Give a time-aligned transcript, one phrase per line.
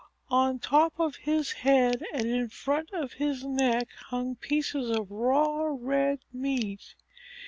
[0.31, 5.75] "On top of his head and in front of his neck hung pieces of raw
[5.79, 6.95] red meat.